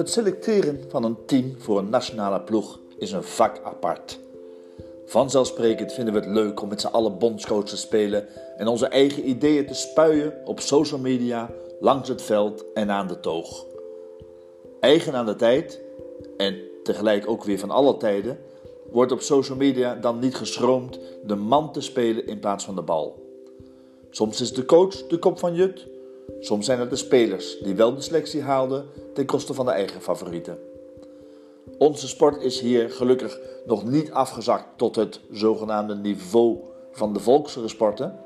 Het 0.00 0.10
selecteren 0.10 0.84
van 0.88 1.04
een 1.04 1.16
team 1.26 1.54
voor 1.58 1.78
een 1.78 1.90
nationale 1.90 2.40
ploeg 2.40 2.78
is 2.98 3.12
een 3.12 3.22
vak 3.22 3.60
apart. 3.64 4.18
Vanzelfsprekend 5.06 5.92
vinden 5.92 6.14
we 6.14 6.20
het 6.20 6.28
leuk 6.28 6.62
om 6.62 6.68
met 6.68 6.80
z'n 6.80 6.86
allen 6.86 7.18
bondscoach 7.18 7.64
te 7.64 7.76
spelen 7.76 8.26
en 8.56 8.66
onze 8.66 8.86
eigen 8.86 9.28
ideeën 9.28 9.66
te 9.66 9.74
spuien 9.74 10.34
op 10.44 10.60
social 10.60 11.00
media, 11.00 11.50
langs 11.80 12.08
het 12.08 12.22
veld 12.22 12.64
en 12.74 12.90
aan 12.90 13.06
de 13.06 13.20
toog. 13.20 13.66
Eigen 14.80 15.14
aan 15.14 15.26
de 15.26 15.36
tijd 15.36 15.80
en 16.36 16.58
tegelijk 16.82 17.28
ook 17.28 17.44
weer 17.44 17.58
van 17.58 17.70
alle 17.70 17.96
tijden 17.96 18.38
wordt 18.90 19.12
op 19.12 19.20
social 19.20 19.56
media 19.56 19.94
dan 19.94 20.18
niet 20.18 20.34
geschroomd 20.34 20.98
de 21.24 21.36
man 21.36 21.72
te 21.72 21.80
spelen 21.80 22.26
in 22.26 22.40
plaats 22.40 22.64
van 22.64 22.74
de 22.74 22.82
bal. 22.82 23.26
Soms 24.10 24.40
is 24.40 24.52
de 24.52 24.64
coach 24.64 25.06
de 25.06 25.18
kop 25.18 25.38
van 25.38 25.54
Jut, 25.54 25.86
soms 26.40 26.66
zijn 26.66 26.80
het 26.80 26.90
de 26.90 26.96
spelers 26.96 27.58
die 27.58 27.74
wel 27.74 27.94
de 27.94 28.00
selectie 28.00 28.42
haalden 28.42 28.86
ten 29.14 29.26
koste 29.26 29.54
van 29.54 29.66
de 29.66 29.72
eigen 29.72 30.00
favorieten. 30.00 30.58
Onze 31.78 32.08
sport 32.08 32.42
is 32.42 32.60
hier 32.60 32.90
gelukkig 32.90 33.38
nog 33.66 33.84
niet 33.84 34.10
afgezakt 34.10 34.64
tot 34.76 34.96
het 34.96 35.20
zogenaamde 35.30 35.94
niveau 35.94 36.58
van 36.92 37.12
de 37.12 37.20
volksere 37.20 37.68
sporten. 37.68 38.18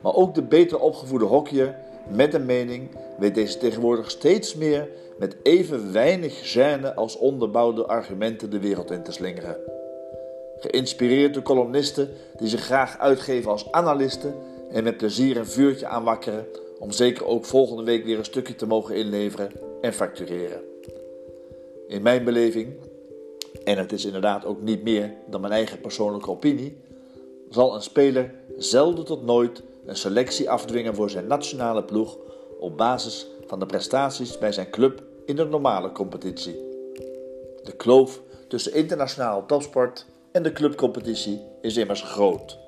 Maar 0.00 0.14
ook 0.14 0.34
de 0.34 0.42
beter 0.42 0.80
opgevoede 0.80 1.24
hockeyer 1.24 1.78
met 2.08 2.34
een 2.34 2.46
mening 2.46 2.90
weet 3.18 3.34
deze 3.34 3.58
tegenwoordig 3.58 4.10
steeds 4.10 4.54
meer 4.54 4.88
met 5.18 5.36
even 5.42 5.92
weinig 5.92 6.54
gêne 6.54 6.94
als 6.94 7.16
onderbouwde 7.16 7.86
argumenten 7.86 8.50
de 8.50 8.58
wereld 8.58 8.90
in 8.90 9.02
te 9.02 9.12
slingeren. 9.12 9.56
Geïnspireerd 10.58 11.34
door 11.34 11.42
columnisten 11.42 12.08
die 12.36 12.48
zich 12.48 12.60
graag 12.60 12.98
uitgeven 12.98 13.50
als 13.50 13.72
analisten 13.72 14.34
en 14.70 14.84
met 14.84 14.96
plezier 14.96 15.36
een 15.36 15.46
vuurtje 15.46 15.86
aanwakkeren 15.86 16.46
om 16.80 16.92
zeker 16.92 17.26
ook 17.26 17.44
volgende 17.44 17.82
week 17.82 18.04
weer 18.04 18.18
een 18.18 18.24
stukje 18.24 18.54
te 18.54 18.66
mogen 18.66 18.96
inleveren 18.96 19.50
en 19.80 19.92
factureren. 19.92 20.60
In 21.88 22.02
mijn 22.02 22.24
beleving, 22.24 22.74
en 23.64 23.78
het 23.78 23.92
is 23.92 24.04
inderdaad 24.04 24.44
ook 24.44 24.62
niet 24.62 24.82
meer 24.82 25.14
dan 25.26 25.40
mijn 25.40 25.52
eigen 25.52 25.80
persoonlijke 25.80 26.30
opinie, 26.30 26.76
zal 27.48 27.74
een 27.74 27.82
speler 27.82 28.34
zelden 28.56 29.04
tot 29.04 29.24
nooit 29.24 29.62
een 29.86 29.96
selectie 29.96 30.50
afdwingen 30.50 30.94
voor 30.94 31.10
zijn 31.10 31.26
nationale 31.26 31.84
ploeg 31.84 32.18
op 32.58 32.76
basis 32.76 33.26
van 33.46 33.58
de 33.58 33.66
prestaties 33.66 34.38
bij 34.38 34.52
zijn 34.52 34.70
club 34.70 35.02
in 35.26 35.36
de 35.36 35.44
normale 35.44 35.92
competitie. 35.92 36.54
De 37.64 37.72
kloof 37.76 38.20
tussen 38.48 38.74
internationale 38.74 39.46
topsport 39.46 40.06
en 40.32 40.42
de 40.42 40.52
clubcompetitie 40.52 41.40
is 41.60 41.76
immers 41.76 42.02
groot. 42.02 42.58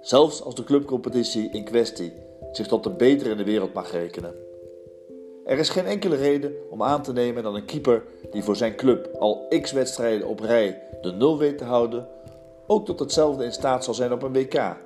Zelfs 0.00 0.42
als 0.42 0.54
de 0.54 0.64
clubcompetitie 0.64 1.50
in 1.50 1.64
kwestie 1.64 2.12
zich 2.52 2.66
tot 2.66 2.84
de 2.84 2.90
betere 2.90 3.30
in 3.30 3.36
de 3.36 3.44
wereld 3.44 3.72
mag 3.72 3.92
rekenen. 3.92 4.34
Er 5.44 5.58
is 5.58 5.68
geen 5.68 5.86
enkele 5.86 6.16
reden 6.16 6.52
om 6.70 6.82
aan 6.82 7.02
te 7.02 7.12
nemen 7.12 7.42
dat 7.42 7.54
een 7.54 7.64
keeper 7.64 8.04
die 8.30 8.42
voor 8.42 8.56
zijn 8.56 8.76
club 8.76 9.10
al 9.18 9.46
x 9.60 9.72
wedstrijden 9.72 10.26
op 10.26 10.40
rij 10.40 10.82
de 11.00 11.12
nul 11.12 11.38
weet 11.38 11.58
te 11.58 11.64
houden, 11.64 12.08
ook 12.66 12.86
tot 12.86 12.98
hetzelfde 12.98 13.44
in 13.44 13.52
staat 13.52 13.84
zal 13.84 13.94
zijn 13.94 14.12
op 14.12 14.22
een 14.22 14.32
WK. 14.32 14.76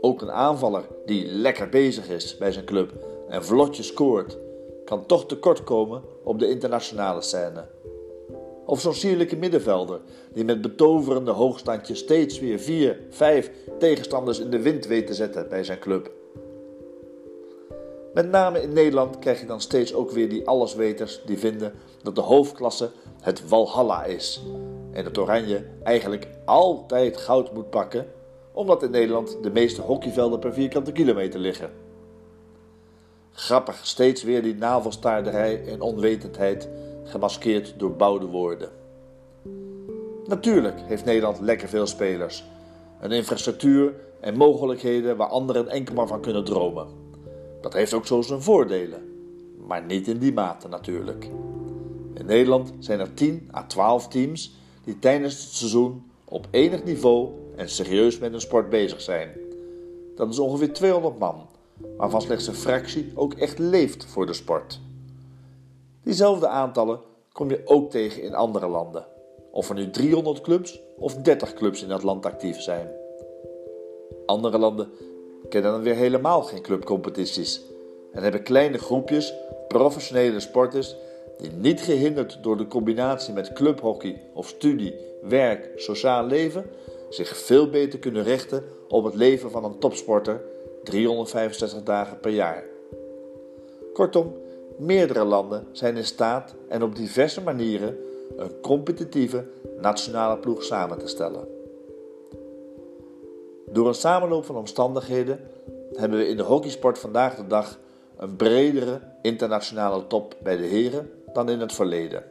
Ook 0.00 0.22
een 0.22 0.30
aanvaller 0.30 0.84
die 1.06 1.26
lekker 1.26 1.68
bezig 1.68 2.08
is 2.08 2.36
bij 2.36 2.52
zijn 2.52 2.64
club 2.64 2.92
en 3.28 3.44
vlotjes 3.44 3.86
scoort, 3.86 4.38
kan 4.84 5.06
toch 5.06 5.26
tekortkomen 5.26 6.02
op 6.24 6.38
de 6.38 6.48
internationale 6.48 7.22
scène. 7.22 7.64
Of 8.66 8.80
zo'n 8.80 8.94
sierlijke 8.94 9.36
middenvelder 9.36 10.00
die 10.32 10.44
met 10.44 10.60
betoverende 10.60 11.30
hoogstandjes 11.30 11.98
steeds 11.98 12.40
weer 12.40 12.58
vier, 12.58 13.00
vijf 13.10 13.50
tegenstanders 13.78 14.40
in 14.40 14.50
de 14.50 14.62
wind 14.62 14.86
weet 14.86 15.06
te 15.06 15.14
zetten 15.14 15.48
bij 15.48 15.64
zijn 15.64 15.78
club. 15.78 16.10
Met 18.14 18.30
name 18.30 18.62
in 18.62 18.72
Nederland 18.72 19.18
krijg 19.18 19.40
je 19.40 19.46
dan 19.46 19.60
steeds 19.60 19.94
ook 19.94 20.10
weer 20.10 20.28
die 20.28 20.46
allesweters 20.46 21.20
die 21.26 21.38
vinden 21.38 21.72
dat 22.02 22.14
de 22.14 22.20
hoofdklasse 22.20 22.90
het 23.20 23.48
Walhalla 23.48 24.04
is. 24.04 24.42
En 24.92 25.04
dat 25.04 25.18
Oranje 25.18 25.64
eigenlijk 25.82 26.28
altijd 26.44 27.16
goud 27.16 27.52
moet 27.52 27.70
pakken, 27.70 28.06
omdat 28.52 28.82
in 28.82 28.90
Nederland 28.90 29.38
de 29.42 29.50
meeste 29.50 29.80
hockeyvelden 29.80 30.38
per 30.38 30.52
vierkante 30.52 30.92
kilometer 30.92 31.40
liggen. 31.40 31.70
Grappig, 33.32 33.86
steeds 33.86 34.22
weer 34.22 34.42
die 34.42 34.54
navelstaarderij 34.54 35.66
en 35.66 35.80
onwetendheid, 35.80 36.68
gemaskeerd 37.04 37.74
door 37.76 37.92
bouwde 37.92 38.26
woorden. 38.26 38.68
Natuurlijk 40.26 40.80
heeft 40.80 41.04
Nederland 41.04 41.40
lekker 41.40 41.68
veel 41.68 41.86
spelers, 41.86 42.44
een 43.00 43.12
infrastructuur 43.12 43.94
en 44.20 44.36
mogelijkheden 44.36 45.16
waar 45.16 45.28
anderen 45.28 45.68
enkel 45.68 45.94
maar 45.94 46.06
van 46.06 46.20
kunnen 46.20 46.44
dromen. 46.44 47.01
Dat 47.62 47.72
heeft 47.72 47.92
ook 47.92 48.06
zo 48.06 48.22
zijn 48.22 48.42
voordelen, 48.42 49.02
maar 49.66 49.84
niet 49.84 50.08
in 50.08 50.18
die 50.18 50.32
mate 50.32 50.68
natuurlijk. 50.68 51.28
In 52.14 52.26
Nederland 52.26 52.72
zijn 52.78 53.00
er 53.00 53.14
10 53.14 53.50
à 53.54 53.66
12 53.66 54.08
teams 54.08 54.54
die 54.84 54.98
tijdens 54.98 55.42
het 55.42 55.52
seizoen 55.52 56.10
op 56.24 56.46
enig 56.50 56.84
niveau 56.84 57.28
en 57.56 57.68
serieus 57.68 58.18
met 58.18 58.30
hun 58.30 58.40
sport 58.40 58.70
bezig 58.70 59.00
zijn. 59.00 59.30
Dat 60.16 60.28
is 60.28 60.38
ongeveer 60.38 60.72
200 60.72 61.18
man, 61.18 61.46
waarvan 61.96 62.22
slechts 62.22 62.46
een 62.46 62.54
fractie 62.54 63.12
ook 63.14 63.34
echt 63.34 63.58
leeft 63.58 64.04
voor 64.04 64.26
de 64.26 64.32
sport. 64.32 64.80
Diezelfde 66.02 66.48
aantallen 66.48 67.00
kom 67.32 67.50
je 67.50 67.60
ook 67.64 67.90
tegen 67.90 68.22
in 68.22 68.34
andere 68.34 68.68
landen, 68.68 69.06
of 69.50 69.68
er 69.68 69.74
nu 69.74 69.90
300 69.90 70.40
clubs 70.40 70.80
of 70.96 71.14
30 71.14 71.54
clubs 71.54 71.82
in 71.82 71.88
dat 71.88 72.02
land 72.02 72.26
actief 72.26 72.60
zijn. 72.60 72.90
Andere 74.26 74.58
landen 74.58 74.88
kennen 75.52 75.72
dan 75.72 75.82
weer 75.82 75.94
helemaal 75.94 76.42
geen 76.42 76.62
clubcompetities 76.62 77.62
en 78.12 78.22
hebben 78.22 78.42
kleine 78.42 78.78
groepjes 78.78 79.34
professionele 79.68 80.40
sporters 80.40 80.96
die 81.38 81.50
niet 81.52 81.80
gehinderd 81.80 82.38
door 82.42 82.56
de 82.56 82.66
combinatie 82.66 83.34
met 83.34 83.52
clubhockey 83.52 84.22
of 84.34 84.48
studie, 84.48 84.94
werk, 85.22 85.70
sociaal 85.76 86.26
leven 86.26 86.70
zich 87.08 87.36
veel 87.36 87.70
beter 87.70 87.98
kunnen 87.98 88.22
richten 88.22 88.64
op 88.88 89.04
het 89.04 89.14
leven 89.14 89.50
van 89.50 89.64
een 89.64 89.78
topsporter 89.78 90.40
365 90.82 91.82
dagen 91.82 92.20
per 92.20 92.32
jaar. 92.32 92.64
Kortom, 93.92 94.34
meerdere 94.78 95.24
landen 95.24 95.66
zijn 95.72 95.96
in 95.96 96.04
staat 96.04 96.54
en 96.68 96.82
op 96.82 96.96
diverse 96.96 97.42
manieren 97.42 97.96
een 98.36 98.60
competitieve 98.60 99.44
nationale 99.80 100.38
ploeg 100.38 100.64
samen 100.64 100.98
te 100.98 101.08
stellen. 101.08 101.61
Door 103.72 103.88
een 103.88 103.94
samenloop 103.94 104.44
van 104.44 104.56
omstandigheden 104.56 105.40
hebben 105.92 106.18
we 106.18 106.28
in 106.28 106.36
de 106.36 106.42
hockeysport 106.42 106.98
vandaag 106.98 107.36
de 107.36 107.46
dag 107.46 107.78
een 108.16 108.36
bredere 108.36 109.00
internationale 109.22 110.06
top 110.06 110.34
bij 110.42 110.56
de 110.56 110.66
heren 110.66 111.10
dan 111.32 111.48
in 111.48 111.60
het 111.60 111.72
verleden. 111.72 112.24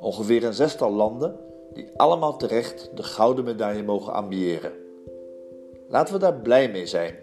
Ongeveer 0.00 0.44
een 0.44 0.54
zestal 0.54 0.92
landen 0.92 1.36
die 1.72 1.90
allemaal 1.96 2.36
terecht 2.36 2.90
de 2.94 3.02
gouden 3.02 3.44
medaille 3.44 3.82
mogen 3.82 4.12
ambiëren. 4.12 4.72
Laten 5.88 6.14
we 6.14 6.20
daar 6.20 6.34
blij 6.34 6.70
mee 6.70 6.86
zijn. 6.86 7.14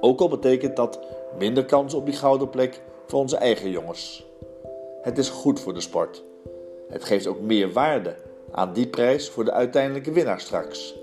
Ook 0.00 0.20
al 0.20 0.28
betekent 0.28 0.76
dat 0.76 1.00
minder 1.38 1.64
kans 1.64 1.94
op 1.94 2.06
die 2.06 2.14
gouden 2.14 2.50
plek 2.50 2.80
voor 3.06 3.18
onze 3.18 3.36
eigen 3.36 3.70
jongens. 3.70 4.26
Het 5.02 5.18
is 5.18 5.28
goed 5.28 5.60
voor 5.60 5.74
de 5.74 5.80
sport. 5.80 6.24
Het 6.88 7.04
geeft 7.04 7.26
ook 7.26 7.40
meer 7.40 7.72
waarde 7.72 8.14
aan 8.50 8.72
die 8.72 8.86
prijs 8.86 9.28
voor 9.28 9.44
de 9.44 9.52
uiteindelijke 9.52 10.12
winnaar 10.12 10.40
straks. 10.40 10.94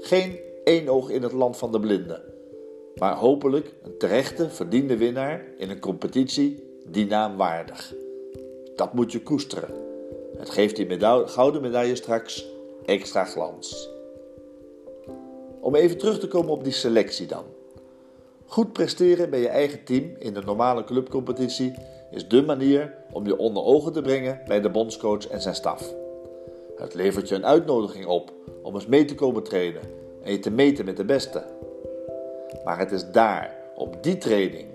Geen 0.00 0.46
één 0.68 0.88
oog 0.88 1.10
in 1.10 1.22
het 1.22 1.32
land 1.32 1.56
van 1.56 1.72
de 1.72 1.80
blinden. 1.80 2.22
Maar 2.94 3.14
hopelijk 3.14 3.74
een 3.82 3.98
terechte, 3.98 4.50
verdiende 4.50 4.96
winnaar 4.96 5.44
in 5.58 5.70
een 5.70 5.80
competitie 5.80 6.62
die 6.86 7.06
naam 7.06 7.36
waardig. 7.36 7.94
Dat 8.76 8.92
moet 8.92 9.12
je 9.12 9.22
koesteren. 9.22 9.70
Het 10.38 10.50
geeft 10.50 10.76
die 10.76 11.00
gouden 11.26 11.62
medaille 11.62 11.96
straks 11.96 12.46
extra 12.84 13.24
glans. 13.24 13.90
Om 15.60 15.74
even 15.74 15.98
terug 15.98 16.18
te 16.18 16.28
komen 16.28 16.50
op 16.50 16.64
die 16.64 16.72
selectie 16.72 17.26
dan. 17.26 17.44
Goed 18.46 18.72
presteren 18.72 19.30
bij 19.30 19.40
je 19.40 19.48
eigen 19.48 19.84
team 19.84 20.14
in 20.18 20.34
de 20.34 20.40
normale 20.40 20.84
clubcompetitie 20.84 21.74
is 22.10 22.28
dé 22.28 22.42
manier 22.42 22.94
om 23.12 23.26
je 23.26 23.38
onder 23.38 23.62
ogen 23.62 23.92
te 23.92 24.02
brengen 24.02 24.40
bij 24.46 24.60
de 24.60 24.70
bondscoach 24.70 25.28
en 25.28 25.40
zijn 25.40 25.54
staf. 25.54 25.94
Het 26.76 26.94
levert 26.94 27.28
je 27.28 27.34
een 27.34 27.46
uitnodiging 27.46 28.06
op 28.06 28.32
om 28.62 28.74
eens 28.74 28.86
mee 28.86 29.04
te 29.04 29.14
komen 29.14 29.42
trainen 29.42 29.98
en 30.22 30.32
je 30.32 30.38
te 30.38 30.50
meten 30.50 30.84
met 30.84 30.96
de 30.96 31.04
beste. 31.04 31.42
Maar 32.64 32.78
het 32.78 32.92
is 32.92 33.10
daar, 33.10 33.56
op 33.74 34.02
die 34.02 34.18
training, 34.18 34.66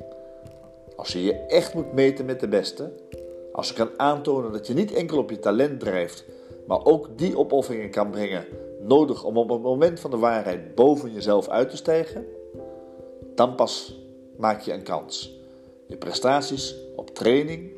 als 0.95 1.13
je 1.13 1.23
je 1.23 1.33
echt 1.33 1.73
moet 1.73 1.93
meten 1.93 2.25
met 2.25 2.39
de 2.39 2.47
beste, 2.47 2.91
als 3.51 3.67
je 3.67 3.73
kan 3.73 3.89
aantonen 3.97 4.51
dat 4.51 4.67
je 4.67 4.73
niet 4.73 4.93
enkel 4.93 5.17
op 5.17 5.29
je 5.29 5.39
talent 5.39 5.79
drijft, 5.79 6.25
maar 6.67 6.85
ook 6.85 7.17
die 7.17 7.37
opofferingen 7.37 7.89
kan 7.89 8.09
brengen 8.09 8.45
nodig 8.81 9.23
om 9.23 9.37
op 9.37 9.49
het 9.49 9.61
moment 9.61 9.99
van 9.99 10.11
de 10.11 10.17
waarheid 10.17 10.75
boven 10.75 11.13
jezelf 11.13 11.47
uit 11.47 11.69
te 11.69 11.77
stijgen, 11.77 12.25
dan 13.35 13.55
pas 13.55 14.01
maak 14.37 14.61
je 14.61 14.73
een 14.73 14.83
kans. 14.83 15.39
Je 15.87 15.97
prestaties 15.97 16.75
op 16.95 17.09
training, 17.09 17.71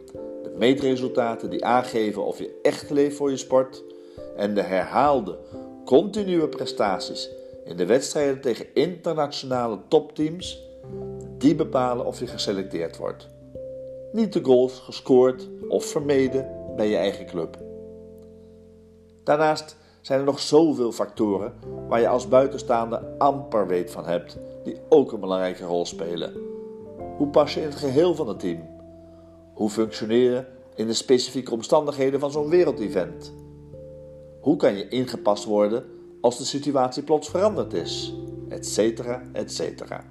de 0.43 0.51
meetresultaten 0.57 1.49
die 1.49 1.65
aangeven 1.65 2.25
of 2.25 2.37
je 2.37 2.59
echt 2.61 2.89
leeft 2.89 3.15
voor 3.15 3.29
je 3.29 3.37
sport 3.37 3.83
en 4.35 4.53
de 4.53 4.61
herhaalde, 4.61 5.37
continue 5.85 6.47
prestaties 6.47 7.29
in 7.65 7.77
de 7.77 7.85
wedstrijden 7.85 8.41
tegen 8.41 8.73
internationale 8.73 9.79
topteams, 9.87 10.63
die 11.37 11.55
bepalen 11.55 12.05
of 12.05 12.19
je 12.19 12.27
geselecteerd 12.27 12.97
wordt. 12.97 13.27
niet 14.11 14.33
de 14.33 14.43
goals 14.43 14.79
gescoord 14.79 15.49
of 15.67 15.85
vermeden 15.85 16.49
bij 16.75 16.89
je 16.89 16.95
eigen 16.95 17.25
club. 17.25 17.57
Daarnaast 19.23 19.77
zijn 20.01 20.19
er 20.19 20.25
nog 20.25 20.39
zoveel 20.39 20.91
factoren 20.91 21.53
waar 21.87 21.99
je 21.99 22.07
als 22.07 22.27
buitenstaander 22.27 23.03
amper 23.17 23.67
weet 23.67 23.91
van 23.91 24.05
hebt, 24.05 24.37
die 24.63 24.77
ook 24.89 25.11
een 25.11 25.19
belangrijke 25.19 25.65
rol 25.65 25.85
spelen. 25.85 26.33
Hoe 27.17 27.27
pas 27.27 27.53
je 27.53 27.59
in 27.61 27.67
het 27.67 27.75
geheel 27.75 28.15
van 28.15 28.27
het 28.27 28.39
team? 28.39 28.69
Hoe 29.53 29.69
functioneer 29.69 30.31
je 30.31 30.45
in 30.75 30.87
de 30.87 30.93
specifieke 30.93 31.53
omstandigheden 31.53 32.19
van 32.19 32.31
zo'n 32.31 32.49
wereldevent? 32.49 33.33
Hoe 34.39 34.55
kan 34.55 34.75
je 34.77 34.87
ingepast 34.87 35.45
worden 35.45 35.94
als 36.25 36.37
de 36.37 36.45
situatie 36.45 37.03
plots 37.03 37.29
veranderd 37.29 37.73
is? 37.73 38.13
Etcetera, 38.49 39.21
etcetera. 39.33 40.03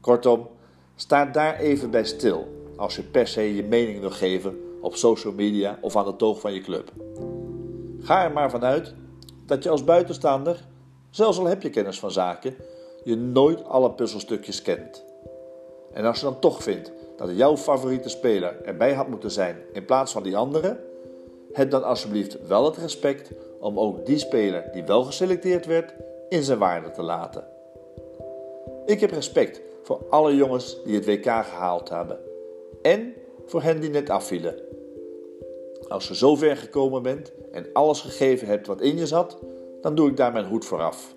Kortom, 0.00 0.48
sta 0.94 1.24
daar 1.24 1.58
even 1.58 1.90
bij 1.90 2.04
stil 2.04 2.46
als 2.76 2.96
je 2.96 3.02
per 3.02 3.26
se 3.26 3.54
je 3.54 3.62
mening 3.62 4.00
wil 4.00 4.10
geven 4.10 4.60
op 4.80 4.96
social 4.96 5.32
media 5.32 5.78
of 5.80 5.96
aan 5.96 6.04
de 6.04 6.16
toog 6.16 6.40
van 6.40 6.52
je 6.52 6.60
club. 6.60 6.92
Ga 8.00 8.24
er 8.24 8.32
maar 8.32 8.50
vanuit 8.50 8.94
dat 9.46 9.62
je 9.62 9.68
als 9.68 9.84
buitenstaander, 9.84 10.64
zelfs 11.10 11.38
al 11.38 11.46
heb 11.46 11.62
je 11.62 11.70
kennis 11.70 11.98
van 11.98 12.10
zaken, 12.10 12.54
je 13.04 13.16
nooit 13.16 13.64
alle 13.64 13.90
puzzelstukjes 13.90 14.62
kent. 14.62 15.04
En 15.92 16.04
als 16.04 16.18
je 16.18 16.24
dan 16.24 16.40
toch 16.40 16.62
vindt 16.62 16.92
dat 17.16 17.36
jouw 17.36 17.56
favoriete 17.56 18.08
speler 18.08 18.62
erbij 18.62 18.94
had 18.94 19.08
moeten 19.08 19.30
zijn 19.30 19.56
in 19.72 19.84
plaats 19.84 20.12
van 20.12 20.22
die 20.22 20.36
andere, 20.36 20.80
heb 21.52 21.70
dan 21.70 21.84
alsjeblieft 21.84 22.46
wel 22.46 22.64
het 22.64 22.76
respect 22.76 23.30
om 23.64 23.78
ook 23.78 24.06
die 24.06 24.18
speler 24.18 24.68
die 24.72 24.84
wel 24.84 25.02
geselecteerd 25.04 25.66
werd 25.66 25.94
in 26.28 26.42
zijn 26.42 26.58
waarde 26.58 26.90
te 26.90 27.02
laten. 27.02 27.44
Ik 28.86 29.00
heb 29.00 29.10
respect 29.10 29.60
voor 29.82 30.06
alle 30.10 30.36
jongens 30.36 30.82
die 30.84 30.94
het 30.94 31.06
WK 31.06 31.24
gehaald 31.24 31.88
hebben 31.88 32.18
en 32.82 33.14
voor 33.46 33.62
hen 33.62 33.80
die 33.80 33.90
net 33.90 34.10
afvielen. 34.10 34.54
Als 35.88 36.08
je 36.08 36.14
zo 36.14 36.34
ver 36.34 36.56
gekomen 36.56 37.02
bent 37.02 37.32
en 37.52 37.66
alles 37.72 38.00
gegeven 38.00 38.46
hebt 38.46 38.66
wat 38.66 38.80
in 38.80 38.96
je 38.96 39.06
zat, 39.06 39.38
dan 39.80 39.94
doe 39.94 40.08
ik 40.08 40.16
daar 40.16 40.32
mijn 40.32 40.46
hoed 40.46 40.64
voor 40.64 40.80
af. 40.80 41.14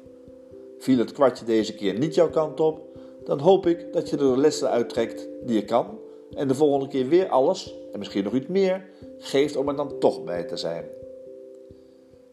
Viel 0.77 0.97
het 0.97 1.11
kwartje 1.11 1.45
deze 1.45 1.75
keer 1.75 1.97
niet 1.97 2.15
jouw 2.15 2.29
kant 2.29 2.59
op, 2.59 2.81
dan 3.23 3.39
hoop 3.39 3.65
ik 3.65 3.93
dat 3.93 4.09
je 4.09 4.17
er 4.17 4.33
de 4.33 4.37
lessen 4.37 4.69
uittrekt 4.69 5.27
die 5.43 5.55
je 5.55 5.65
kan 5.65 5.99
en 6.33 6.47
de 6.47 6.55
volgende 6.55 6.87
keer 6.87 7.07
weer 7.07 7.27
alles, 7.27 7.75
en 7.91 7.99
misschien 7.99 8.23
nog 8.23 8.33
iets 8.33 8.47
meer, 8.47 8.89
geeft 9.17 9.55
om 9.55 9.67
er 9.67 9.75
dan 9.75 9.99
toch 9.99 10.23
bij 10.23 10.43
te 10.43 10.57
zijn. 10.57 10.85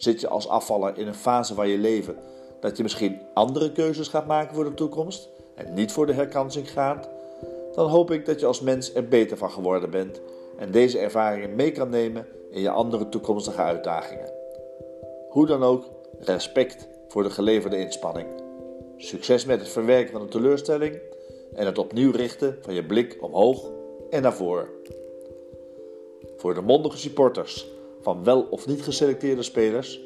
Zit 0.04 0.20
je 0.20 0.28
als 0.28 0.48
afvaller 0.48 0.98
in 0.98 1.06
een 1.06 1.14
fase 1.14 1.54
van 1.54 1.68
je 1.68 1.78
leven 1.78 2.16
dat 2.60 2.76
je 2.76 2.82
misschien 2.82 3.20
andere 3.34 3.72
keuzes 3.72 4.08
gaat 4.08 4.26
maken 4.26 4.54
voor 4.54 4.64
de 4.64 4.74
toekomst 4.74 5.28
en 5.54 5.74
niet 5.74 5.92
voor 5.92 6.06
de 6.06 6.12
herkansing 6.12 6.70
gaat, 6.70 7.08
dan 7.74 7.88
hoop 7.88 8.10
ik 8.10 8.26
dat 8.26 8.40
je 8.40 8.46
als 8.46 8.60
mens 8.60 8.94
er 8.94 9.08
beter 9.08 9.36
van 9.36 9.50
geworden 9.50 9.90
bent 9.90 10.20
en 10.58 10.70
deze 10.70 10.98
ervaringen 10.98 11.54
mee 11.54 11.72
kan 11.72 11.88
nemen 11.88 12.26
in 12.50 12.60
je 12.60 12.70
andere 12.70 13.08
toekomstige 13.08 13.60
uitdagingen. 13.60 14.32
Hoe 15.28 15.46
dan 15.46 15.62
ook, 15.62 15.84
respect 16.18 16.88
voor 17.08 17.22
de 17.22 17.30
geleverde 17.30 17.78
inspanning. 17.78 18.28
Succes 18.96 19.44
met 19.44 19.60
het 19.60 19.68
verwerken 19.68 20.12
van 20.12 20.20
een 20.20 20.28
teleurstelling 20.28 20.98
en 21.54 21.66
het 21.66 21.78
opnieuw 21.78 22.10
richten 22.10 22.58
van 22.60 22.74
je 22.74 22.84
blik 22.84 23.16
omhoog 23.20 23.70
en 24.10 24.22
naar 24.22 24.34
voren. 24.34 24.68
Voor 26.36 26.54
de 26.54 26.62
mondige 26.62 26.98
supporters 26.98 27.72
van 28.04 28.24
wel 28.24 28.46
of 28.50 28.66
niet 28.66 28.82
geselecteerde 28.82 29.42
spelers 29.42 30.00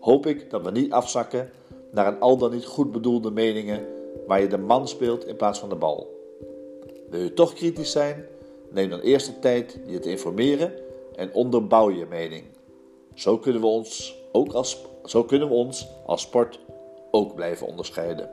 hoop 0.00 0.26
ik 0.26 0.50
dat 0.50 0.62
we 0.62 0.70
niet 0.70 0.92
afzakken 0.92 1.50
naar 1.90 2.06
een 2.06 2.20
al 2.20 2.36
dan 2.36 2.50
niet 2.50 2.64
goed 2.64 2.92
bedoelde 2.92 3.30
meningen 3.30 3.86
waar 4.26 4.40
je 4.40 4.46
de 4.46 4.58
man 4.58 4.88
speelt 4.88 5.26
in 5.26 5.36
plaats 5.36 5.58
van 5.58 5.68
de 5.68 5.74
bal. 5.74 6.16
Wil 7.10 7.20
je 7.20 7.34
toch 7.34 7.52
kritisch 7.52 7.92
zijn? 7.92 8.26
Neem 8.70 8.90
dan 8.90 9.00
eerst 9.00 9.26
de 9.26 9.38
tijd 9.38 9.78
je 9.86 9.98
te 9.98 10.10
informeren 10.10 10.72
en 11.14 11.34
onderbouw 11.34 11.90
je 11.90 12.06
mening. 12.06 12.44
Zo 13.14 13.38
kunnen 13.38 13.60
we 13.60 13.66
ons, 13.66 14.16
ook 14.32 14.52
als, 14.52 14.84
zo 15.04 15.24
kunnen 15.24 15.48
we 15.48 15.54
ons 15.54 15.88
als 16.06 16.22
sport 16.22 16.60
ook 17.10 17.34
blijven 17.34 17.66
onderscheiden. 17.66 18.30